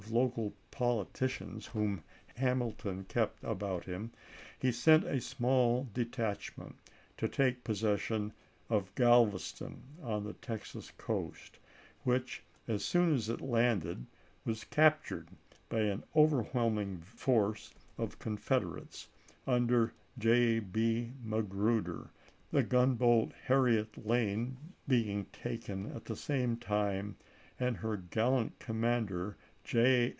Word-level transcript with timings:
local 0.09 0.51
politicians 0.71 1.67
whom 1.67 2.03
Hamilton 2.35 3.05
kept 3.05 3.41
about 3.45 3.85
him, 3.85 4.11
he 4.59 4.69
sent 4.71 5.05
a 5.05 5.21
small 5.21 5.87
detachment 5.93 6.75
to 7.15 7.29
take 7.29 7.63
possession 7.63 8.33
of 8.69 8.93
Galveston 8.95 9.81
on 10.03 10.23
the 10.25 10.33
Texan 10.33 10.81
coast, 10.97 11.59
which, 12.03 12.43
as 12.67 12.83
soon 12.83 13.13
as 13.15 13.29
it 13.29 13.39
landed, 13.41 14.05
was 14.43 14.63
captured 14.65 15.29
by 15.69 15.79
an 15.81 16.03
overwhelming 16.15 16.97
force 16.97 17.73
of 17.97 18.09
volxxvl, 18.17 18.19
Confederates 18.19 19.07
under 19.47 19.93
J. 20.19 20.59
B. 20.59 21.13
Magruder, 21.23 22.09
the 22.51 22.63
gunboat 22.63 23.29
pim,*! 23.29 23.37
Harriet 23.45 24.05
Lane 24.05 24.57
being 24.89 25.25
taken 25.31 25.93
at 25.95 26.03
the 26.03 26.17
same 26.17 26.57
time 26.57 27.15
and 27.59 27.77
her 27.77 27.95
gallant 27.95 28.59
commander, 28.59 29.37
J. 29.63 30.09